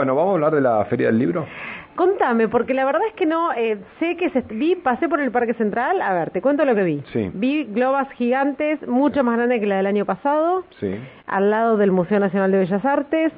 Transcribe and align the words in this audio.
Bueno, 0.00 0.14
vamos 0.14 0.30
a 0.30 0.34
hablar 0.36 0.54
de 0.54 0.62
la 0.62 0.82
Feria 0.86 1.08
del 1.08 1.18
Libro. 1.18 1.44
Contame, 1.94 2.48
porque 2.48 2.72
la 2.72 2.86
verdad 2.86 3.02
es 3.06 3.12
que 3.12 3.26
no, 3.26 3.52
eh, 3.52 3.76
sé 3.98 4.16
que 4.16 4.30
se, 4.30 4.40
vi, 4.48 4.74
pasé 4.76 5.10
por 5.10 5.20
el 5.20 5.30
Parque 5.30 5.52
Central, 5.52 6.00
a 6.00 6.14
ver, 6.14 6.30
te 6.30 6.40
cuento 6.40 6.64
lo 6.64 6.74
que 6.74 6.84
vi. 6.84 7.02
Sí. 7.12 7.30
Vi 7.34 7.64
globas 7.64 8.10
gigantes, 8.12 8.80
mucho 8.88 9.22
más 9.22 9.36
grandes 9.36 9.60
que 9.60 9.66
la 9.66 9.76
del 9.76 9.84
año 9.84 10.06
pasado, 10.06 10.64
Sí. 10.78 10.96
al 11.26 11.50
lado 11.50 11.76
del 11.76 11.92
Museo 11.92 12.18
Nacional 12.18 12.50
de 12.50 12.60
Bellas 12.60 12.82
Artes. 12.82 13.30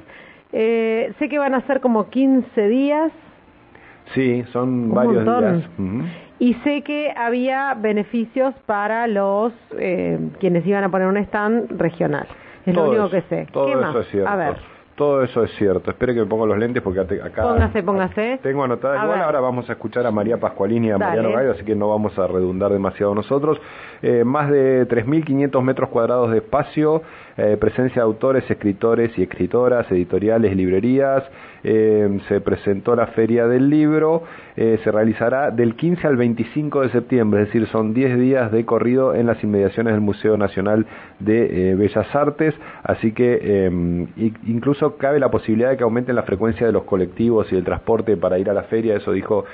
Eh, 0.53 1.11
sé 1.19 1.27
que 1.27 1.37
van 1.37 1.53
a 1.53 1.59
ser 1.67 1.81
como 1.81 2.09
15 2.09 2.67
días 2.69 3.11
Sí, 4.13 4.45
son 4.53 4.69
Un 4.69 4.93
varios 4.93 5.25
montón. 5.25 5.57
días. 5.57 5.69
Y 6.39 6.53
sé 6.63 6.81
que 6.83 7.11
había 7.13 7.73
beneficios 7.73 8.53
para 8.65 9.07
los 9.07 9.51
eh, 9.77 10.17
quienes 10.39 10.65
iban 10.65 10.85
a 10.85 10.89
poner 10.89 11.07
un 11.09 11.17
stand 11.17 11.77
regional. 11.77 12.25
Es 12.65 12.73
Todo 12.73 12.85
lo 12.85 12.91
único 13.01 13.05
eso- 13.07 13.15
que 13.29 13.35
sé. 13.35 13.47
Todo 13.51 13.65
¿Qué 13.65 13.71
eso 13.73 13.81
más? 13.81 13.95
es 13.97 14.07
cierto. 14.07 14.29
A 14.29 14.35
ver. 14.37 14.55
Todo 14.95 15.23
eso 15.23 15.43
es 15.43 15.51
cierto. 15.57 15.89
Espere 15.89 16.13
que 16.13 16.19
me 16.19 16.27
pongo 16.27 16.45
los 16.45 16.57
lentes 16.57 16.83
porque 16.83 16.99
acá... 16.99 17.41
Póngase, 17.41 17.81
póngase. 17.81 18.39
Tengo 18.43 18.63
anotada. 18.63 19.03
Igual 19.03 19.21
ahora 19.21 19.39
vamos 19.39 19.67
a 19.69 19.73
escuchar 19.73 20.05
a 20.05 20.11
María 20.11 20.37
Pascualini 20.37 20.87
y 20.87 20.91
a 20.91 20.97
Dale. 20.97 21.17
Mariano 21.17 21.35
Gallo, 21.35 21.51
así 21.53 21.65
que 21.65 21.75
no 21.75 21.89
vamos 21.89 22.17
a 22.19 22.27
redundar 22.27 22.71
demasiado 22.71 23.15
nosotros. 23.15 23.59
Eh, 24.03 24.23
más 24.23 24.51
de 24.51 24.87
3.500 24.87 25.61
metros 25.63 25.89
cuadrados 25.89 26.29
de 26.31 26.37
espacio, 26.37 27.01
eh, 27.37 27.57
presencia 27.59 27.95
de 28.01 28.05
autores, 28.05 28.49
escritores 28.49 29.17
y 29.17 29.23
escritoras, 29.23 29.91
editoriales, 29.91 30.55
librerías. 30.55 31.23
Eh, 31.65 32.19
se 32.27 32.41
presentó 32.41 32.95
la 32.95 33.07
Feria 33.07 33.47
del 33.47 33.69
Libro. 33.69 34.23
eh, 34.55 34.79
se 34.83 34.91
realizará 34.91 35.49
del 35.49 35.75
15 35.75 36.05
al 36.07 36.15
25 36.17 36.81
de 36.81 36.89
septiembre, 36.89 37.41
es 37.41 37.47
decir, 37.47 37.67
son 37.69 37.93
10 37.93 38.19
días 38.19 38.51
de 38.51 38.65
corrido 38.65 39.15
en 39.15 39.25
las 39.25 39.43
inmediaciones 39.43 39.93
del 39.93 40.01
Museo 40.01 40.37
Nacional 40.37 40.85
de 41.19 41.71
eh, 41.71 41.75
Bellas 41.75 42.13
Artes, 42.15 42.53
así 42.83 43.13
que 43.13 43.71
i- 44.17 44.33
incluso 44.45 44.97
cabe 44.97 45.19
la 45.19 45.31
posibilidad 45.31 45.69
de 45.71 45.77
que 45.77 45.83
aumenten 45.83 46.15
la 46.15 46.23
frecuencia 46.23 46.67
de 46.67 46.73
los 46.73 46.83
colectivos 46.83 47.51
y 47.51 47.55
el 47.55 47.63
transporte 47.63 48.15
para 48.17 48.37
ir 48.37 48.49
a 48.49 48.53
la 48.53 48.63
feria, 48.63 48.95
eso 48.95 49.11
dijo 49.11 49.45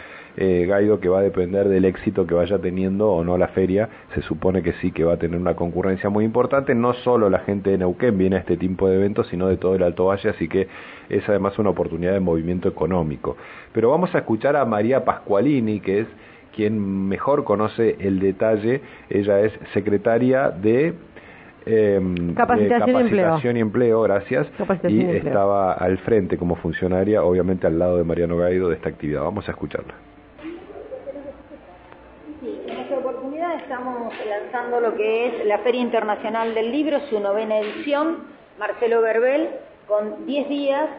eh, 0.42 0.66
Gaido 0.66 1.02
que 1.02 1.10
va 1.10 1.20
a 1.20 1.22
depender 1.22 1.68
del 1.68 1.84
éxito 1.84 2.26
que 2.26 2.34
vaya 2.34 2.58
teniendo 2.60 3.12
o 3.12 3.26
no 3.26 3.38
la 3.38 3.50
feria, 3.50 3.90
se 4.16 4.22
supone 4.22 4.64
que 4.64 4.72
sí 4.74 4.94
que 4.94 5.04
va 5.04 5.16
a 5.16 5.18
tener 5.18 5.38
una 5.38 5.56
concurrencia 5.56 6.10
muy 6.10 6.24
importante, 6.24 6.74
no 6.74 6.94
solo 6.94 7.30
la 7.30 7.40
gente 7.40 7.72
de 7.72 7.78
Neuquén 7.78 8.18
viene 8.18 8.38
a 8.38 8.40
este 8.40 8.56
tipo 8.56 8.88
de 8.88 8.96
eventos, 8.96 9.28
sino 9.28 9.50
de 9.50 9.58
todo 9.58 9.76
el 9.76 9.84
Alto 9.84 10.06
Valle, 10.06 10.30
así 10.30 10.48
que 10.48 10.70
es 11.10 11.28
además 11.28 11.60
una 11.60 11.72
oportunidad 11.72 12.14
de 12.14 12.22
movimiento 12.22 12.70
económico. 12.70 13.36
Pero 13.74 13.90
vamos 13.90 14.16
a 14.16 14.20
escuchar 14.20 14.56
a 14.56 14.64
María 14.64 15.04
Pascualini, 15.04 15.82
que 15.82 16.00
es 16.00 16.08
quien 16.56 17.08
mejor 17.10 17.44
conoce 17.44 17.98
el 18.00 18.20
detalle, 18.22 18.82
ella 19.10 19.42
es 19.42 19.52
secretaria 19.74 20.52
de 20.52 20.94
eh, 21.66 22.00
de 22.02 22.34
Capacitación 22.34 22.96
y 22.96 23.02
empleo. 23.02 23.40
y 23.44 23.60
empleo, 23.60 24.02
gracias, 24.04 24.48
y 24.84 24.88
y 24.88 25.02
empleo. 25.02 25.18
estaba 25.18 25.74
al 25.74 25.98
frente 26.00 26.38
como 26.38 26.56
funcionaria, 26.56 27.24
obviamente 27.24 27.68
al 27.68 27.78
lado 27.78 27.98
de 27.98 28.06
Mariano 28.06 28.38
Gaido 28.38 28.70
de 28.70 28.76
esta 28.76 28.88
actividad. 28.88 29.22
Vamos 29.24 29.48
a 29.50 29.52
escucharla. 29.52 29.94
Sí, 32.42 32.62
en 32.68 32.80
esta 32.80 32.98
oportunidad 32.98 33.56
estamos 33.80 34.14
lanzando 34.28 34.82
lo 34.82 34.94
que 34.96 35.28
es 35.28 35.46
la 35.46 35.60
Feria 35.60 35.80
Internacional 35.80 36.54
del 36.54 36.70
Libro, 36.70 37.00
su 37.10 37.18
novena 37.22 37.60
edición, 37.60 38.26
Marcelo 38.58 39.02
Verbel, 39.02 39.52
con 39.88 40.26
10 40.26 40.50
días 40.50 40.90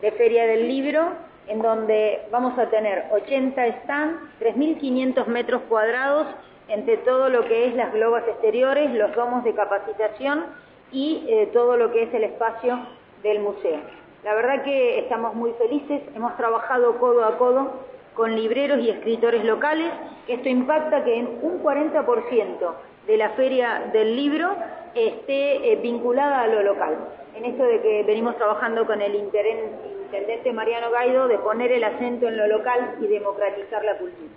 de 0.00 0.10
Feria 0.12 0.46
del 0.46 0.66
Libro, 0.66 1.02
en 1.48 1.60
donde 1.60 2.22
vamos 2.30 2.58
a 2.58 2.70
tener 2.70 3.04
80 3.12 3.82
stands, 3.82 4.20
3.500 4.40 5.26
metros 5.26 5.60
cuadrados, 5.68 6.28
entre 6.68 6.96
todo 6.98 7.28
lo 7.28 7.44
que 7.44 7.68
es 7.68 7.74
las 7.74 7.92
globas 7.92 8.26
exteriores, 8.26 8.90
los 8.94 9.14
domos 9.14 9.44
de 9.44 9.54
capacitación 9.54 10.46
y 10.92 11.26
eh, 11.28 11.50
todo 11.52 11.76
lo 11.76 11.92
que 11.92 12.04
es 12.04 12.14
el 12.14 12.24
espacio 12.24 12.78
del 13.22 13.40
museo. 13.40 13.80
La 14.24 14.32
verdad 14.34 14.62
que 14.64 15.00
estamos 15.00 15.34
muy 15.34 15.52
felices, 15.58 16.00
hemos 16.14 16.34
trabajado 16.38 16.98
codo 16.98 17.22
a 17.22 17.36
codo 17.36 17.84
con 18.20 18.36
libreros 18.36 18.80
y 18.80 18.90
escritores 18.90 19.42
locales, 19.46 19.90
esto 20.28 20.46
impacta 20.46 21.02
que 21.04 21.20
en 21.20 21.38
un 21.40 21.62
40% 21.62 22.74
de 23.06 23.16
la 23.16 23.30
feria 23.30 23.88
del 23.94 24.14
libro 24.14 24.54
esté 24.94 25.72
eh, 25.72 25.76
vinculada 25.76 26.42
a 26.42 26.46
lo 26.46 26.62
local. 26.62 26.98
En 27.34 27.46
esto 27.46 27.62
de 27.64 27.80
que 27.80 28.02
venimos 28.02 28.36
trabajando 28.36 28.84
con 28.84 29.00
el 29.00 29.14
intendente 29.14 30.52
Mariano 30.52 30.90
Gaido 30.90 31.28
de 31.28 31.38
poner 31.38 31.72
el 31.72 31.82
acento 31.82 32.28
en 32.28 32.36
lo 32.36 32.46
local 32.46 32.96
y 33.00 33.06
democratizar 33.06 33.82
la 33.86 33.96
cultura. 33.96 34.28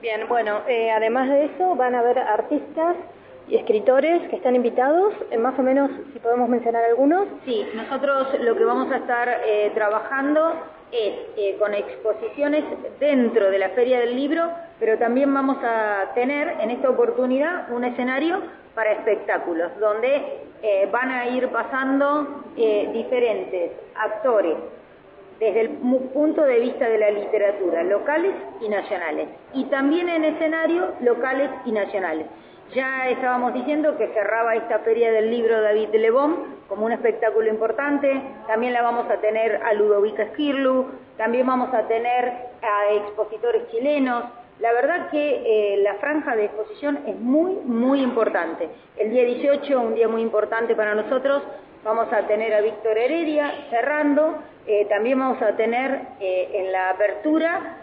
Bien, 0.00 0.26
bueno, 0.28 0.62
eh, 0.66 0.90
además 0.90 1.30
de 1.30 1.44
eso 1.44 1.76
van 1.76 1.94
a 1.94 2.00
haber 2.00 2.18
artistas 2.18 2.96
y 3.48 3.56
escritores 3.56 4.28
que 4.28 4.36
están 4.36 4.54
invitados, 4.54 5.12
eh, 5.30 5.38
más 5.38 5.58
o 5.58 5.62
menos, 5.62 5.90
si 6.12 6.18
podemos 6.18 6.48
mencionar 6.48 6.84
algunos. 6.84 7.26
Sí, 7.44 7.66
nosotros 7.74 8.28
lo 8.40 8.56
que 8.56 8.64
vamos 8.64 8.90
a 8.92 8.96
estar 8.96 9.28
eh, 9.44 9.70
trabajando 9.74 10.54
es 10.92 11.14
eh, 11.36 11.56
con 11.58 11.74
exposiciones 11.74 12.64
dentro 13.00 13.50
de 13.50 13.58
la 13.58 13.70
Feria 13.70 14.00
del 14.00 14.14
Libro, 14.14 14.50
pero 14.78 14.98
también 14.98 15.32
vamos 15.32 15.56
a 15.62 16.12
tener 16.14 16.60
en 16.60 16.70
esta 16.70 16.90
oportunidad 16.90 17.70
un 17.72 17.84
escenario 17.84 18.40
para 18.74 18.92
espectáculos, 18.92 19.70
donde 19.80 20.40
eh, 20.62 20.88
van 20.92 21.10
a 21.10 21.28
ir 21.28 21.48
pasando 21.48 22.44
diferentes 22.54 23.72
actores 23.94 24.56
desde 25.42 25.60
el 25.62 25.70
punto 26.12 26.42
de 26.44 26.60
vista 26.60 26.88
de 26.88 26.98
la 26.98 27.10
literatura, 27.10 27.82
locales 27.82 28.32
y 28.60 28.68
nacionales, 28.68 29.28
y 29.54 29.64
también 29.64 30.08
en 30.08 30.24
escenarios 30.24 30.88
locales 31.00 31.50
y 31.64 31.72
nacionales. 31.72 32.26
Ya 32.74 33.10
estábamos 33.10 33.52
diciendo 33.52 33.98
que 33.98 34.08
cerraba 34.14 34.54
esta 34.54 34.78
feria 34.78 35.12
del 35.12 35.30
libro 35.30 35.60
David 35.60 35.90
Lebón 35.92 36.36
como 36.68 36.86
un 36.86 36.92
espectáculo 36.92 37.50
importante, 37.50 38.10
también 38.46 38.72
la 38.72 38.80
vamos 38.80 39.10
a 39.10 39.20
tener 39.20 39.56
a 39.62 39.74
Ludovica 39.74 40.28
Skirlu, 40.28 40.86
también 41.18 41.46
vamos 41.46 41.74
a 41.74 41.86
tener 41.86 42.32
a 42.62 42.94
expositores 42.94 43.68
chilenos. 43.70 44.24
La 44.58 44.72
verdad 44.72 45.10
que 45.10 45.42
eh, 45.44 45.82
la 45.82 45.96
franja 45.96 46.34
de 46.34 46.46
exposición 46.46 47.00
es 47.06 47.20
muy, 47.20 47.56
muy 47.56 48.00
importante. 48.00 48.70
El 48.96 49.10
día 49.10 49.24
18, 49.24 49.78
un 49.78 49.94
día 49.94 50.08
muy 50.08 50.22
importante 50.22 50.74
para 50.74 50.94
nosotros, 50.94 51.42
vamos 51.84 52.10
a 52.10 52.26
tener 52.26 52.54
a 52.54 52.62
Víctor 52.62 52.96
Heredia 52.96 53.52
cerrando, 53.68 54.38
eh, 54.66 54.86
también 54.88 55.18
vamos 55.18 55.42
a 55.42 55.56
tener 55.56 56.00
eh, 56.20 56.48
en 56.54 56.72
la 56.72 56.88
apertura 56.90 57.76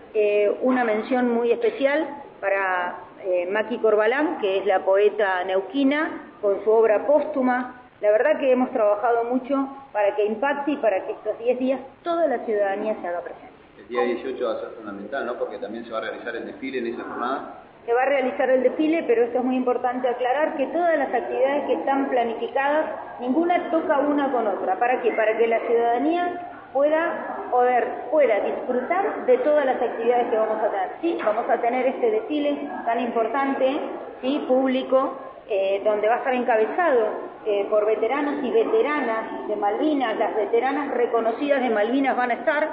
una 0.63 0.83
mención 0.83 1.29
muy 1.29 1.51
especial 1.51 2.07
para 2.39 2.95
eh, 3.23 3.47
Maki 3.51 3.79
Corbalán, 3.79 4.39
que 4.39 4.59
es 4.59 4.65
la 4.65 4.83
poeta 4.85 5.43
neuquina, 5.43 6.31
con 6.41 6.63
su 6.63 6.71
obra 6.71 7.05
póstuma. 7.05 7.81
La 8.01 8.11
verdad 8.11 8.39
que 8.39 8.51
hemos 8.51 8.71
trabajado 8.71 9.25
mucho 9.25 9.67
para 9.91 10.15
que 10.15 10.25
impacte 10.25 10.71
y 10.71 10.77
para 10.77 11.05
que 11.05 11.11
estos 11.13 11.37
10 11.39 11.59
días 11.59 11.81
toda 12.03 12.27
la 12.27 12.39
ciudadanía 12.45 12.95
se 13.01 13.07
haga 13.07 13.21
presente. 13.21 13.49
El 13.77 13.87
día 13.87 14.03
18 14.03 14.45
va 14.45 14.53
a 14.53 14.59
ser 14.59 14.69
fundamental, 14.69 15.25
¿no? 15.25 15.33
Porque 15.35 15.57
también 15.57 15.83
se 15.85 15.91
va 15.91 15.97
a 15.97 16.01
realizar 16.01 16.35
el 16.35 16.45
desfile 16.45 16.79
en 16.79 16.87
esa 16.87 17.03
jornada. 17.03 17.63
Se 17.89 17.95
va 17.95 18.03
a 18.03 18.05
realizar 18.05 18.47
el 18.51 18.61
desfile, 18.61 19.01
pero 19.07 19.23
esto 19.23 19.39
es 19.39 19.43
muy 19.43 19.55
importante 19.55 20.07
aclarar 20.07 20.55
que 20.55 20.67
todas 20.67 20.95
las 20.95 21.11
actividades 21.11 21.65
que 21.65 21.73
están 21.73 22.07
planificadas, 22.07 22.85
ninguna 23.19 23.71
toca 23.71 23.97
una 23.97 24.31
con 24.31 24.45
otra. 24.45 24.75
¿Para 24.75 25.01
qué? 25.01 25.11
Para 25.13 25.35
que 25.35 25.47
la 25.47 25.59
ciudadanía 25.61 26.67
pueda 26.71 27.47
poder, 27.49 27.87
pueda 28.11 28.41
disfrutar 28.41 29.25
de 29.25 29.39
todas 29.39 29.65
las 29.65 29.81
actividades 29.81 30.27
que 30.29 30.37
vamos 30.37 30.61
a 30.61 30.69
tener. 30.69 30.89
Sí, 31.01 31.17
vamos 31.25 31.49
a 31.49 31.57
tener 31.57 31.87
este 31.87 32.11
desfile 32.11 32.69
tan 32.85 32.99
importante, 32.99 33.79
sí, 34.21 34.45
público, 34.47 35.17
eh, 35.49 35.81
donde 35.83 36.09
va 36.09 36.13
a 36.13 36.17
estar 36.19 36.35
encabezado 36.35 37.07
eh, 37.47 37.65
por 37.71 37.87
veteranos 37.87 38.35
y 38.43 38.51
veteranas 38.51 39.47
de 39.47 39.55
Malvinas, 39.55 40.15
las 40.19 40.35
veteranas 40.35 40.93
reconocidas 40.93 41.59
de 41.59 41.71
Malvinas 41.71 42.15
van 42.15 42.29
a 42.29 42.35
estar, 42.35 42.69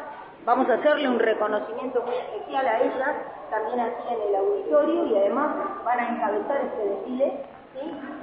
Vamos 0.47 0.71
a 0.71 0.75
hacerle 0.75 1.09
un 1.09 1.19
reconocimiento 1.19 2.01
muy 2.03 2.15
especial 2.15 2.69
a 2.69 2.81
ellas, 2.81 3.17
también 3.51 3.81
aquí 3.81 4.15
en 4.15 4.29
el 4.29 4.37
auditorio, 4.37 5.07
y 5.07 5.17
además 5.17 5.57
van 5.84 5.99
a 5.99 6.09
encabezar 6.09 6.61
este 6.67 6.89
desfile. 6.89 7.33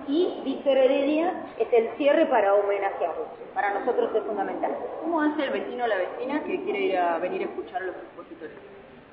Y 0.08 0.42
Víctor 0.46 0.78
Heredia 0.78 1.34
es 1.60 1.68
el 1.74 1.90
cierre 1.98 2.26
para 2.28 2.54
homenajearlos. 2.54 3.28
Para 3.54 3.78
nosotros 3.78 4.10
es 4.16 4.24
fundamental. 4.24 4.74
¿Cómo 5.02 5.22
hace 5.22 5.44
el 5.44 5.50
vecino 5.50 5.84
o 5.84 5.88
la 5.88 5.98
vecina 5.98 6.42
que 6.46 6.64
quiere 6.64 6.80
ir 6.80 6.98
a 6.98 7.18
venir 7.18 7.42
a 7.42 7.46
escuchar 7.46 7.84
a 7.84 7.88
los 7.88 7.96
expositores? 7.98 8.56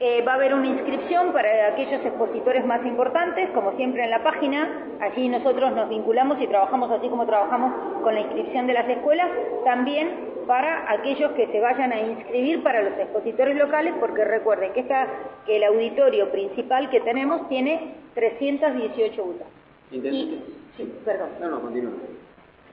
Eh, 0.02 0.22
va 0.26 0.32
a 0.32 0.34
haber 0.36 0.54
una 0.54 0.66
inscripción 0.66 1.30
para 1.30 1.68
aquellos 1.68 2.02
expositores 2.02 2.64
más 2.64 2.82
importantes, 2.86 3.50
como 3.50 3.76
siempre 3.76 4.02
en 4.02 4.08
la 4.08 4.22
página. 4.22 4.86
Allí 4.98 5.28
nosotros 5.28 5.72
nos 5.72 5.90
vinculamos 5.90 6.40
y 6.40 6.46
trabajamos 6.46 6.90
así 6.90 7.06
como 7.10 7.26
trabajamos 7.26 8.00
con 8.02 8.14
la 8.14 8.22
inscripción 8.22 8.66
de 8.66 8.72
las 8.72 8.88
escuelas. 8.88 9.28
También 9.62 10.30
para 10.46 10.90
aquellos 10.90 11.32
que 11.32 11.48
se 11.48 11.60
vayan 11.60 11.92
a 11.92 12.00
inscribir 12.00 12.62
para 12.62 12.82
los 12.82 12.94
expositores 12.98 13.54
locales, 13.58 13.92
porque 14.00 14.24
recuerden 14.24 14.72
que, 14.72 14.80
esta, 14.80 15.06
que 15.44 15.56
el 15.58 15.64
auditorio 15.64 16.32
principal 16.32 16.88
que 16.88 17.00
tenemos 17.00 17.46
tiene 17.50 17.96
318 18.14 19.22
butacas. 19.22 19.52
Intendente. 19.92 20.34
Y, 20.34 20.44
sí, 20.78 20.94
perdón 21.04 21.28
No, 21.42 21.50
no, 21.50 21.60
continúa. 21.60 21.92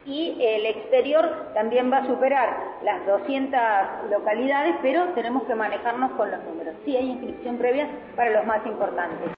Y 0.07 0.37
el 0.39 0.65
exterior 0.65 1.51
también 1.53 1.91
va 1.91 1.97
a 1.97 2.07
superar 2.07 2.49
las 2.81 3.05
200 3.05 3.59
localidades, 4.09 4.75
pero 4.81 5.03
tenemos 5.09 5.43
que 5.43 5.53
manejarnos 5.53 6.11
con 6.13 6.31
los 6.31 6.41
números. 6.45 6.75
Sí 6.85 6.95
hay 6.95 7.09
inscripción 7.09 7.57
previa 7.57 7.89
para 8.15 8.29
los 8.31 8.45
más 8.45 8.65
importantes. 8.65 9.31